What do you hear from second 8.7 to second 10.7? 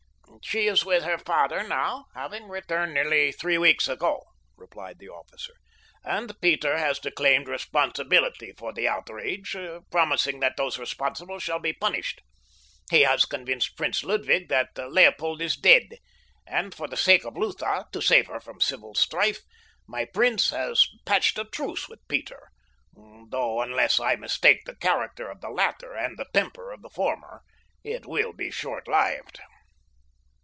the outrage, promising that